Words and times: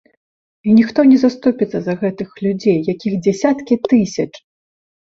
І 0.69 0.77
ніхто 0.79 1.05
не 1.09 1.17
заступіцца 1.25 1.77
за 1.89 1.97
гэтых 2.01 2.29
людзей, 2.47 2.79
якіх 2.95 3.13
дзясяткі 3.23 3.81
тысяч! 3.89 4.31